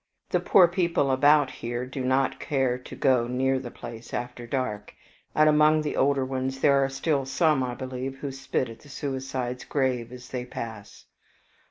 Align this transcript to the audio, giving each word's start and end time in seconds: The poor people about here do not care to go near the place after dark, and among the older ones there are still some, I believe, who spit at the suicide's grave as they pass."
The 0.31 0.39
poor 0.39 0.67
people 0.67 1.11
about 1.11 1.51
here 1.51 1.85
do 1.85 2.03
not 2.03 2.39
care 2.39 2.79
to 2.79 2.95
go 2.95 3.27
near 3.27 3.59
the 3.59 3.69
place 3.69 4.15
after 4.15 4.47
dark, 4.47 4.95
and 5.35 5.47
among 5.47 5.83
the 5.83 5.95
older 5.95 6.25
ones 6.25 6.61
there 6.61 6.83
are 6.83 6.89
still 6.89 7.23
some, 7.23 7.61
I 7.61 7.75
believe, 7.75 8.17
who 8.17 8.31
spit 8.31 8.67
at 8.67 8.79
the 8.79 8.89
suicide's 8.89 9.63
grave 9.63 10.11
as 10.11 10.29
they 10.29 10.43
pass." 10.43 11.05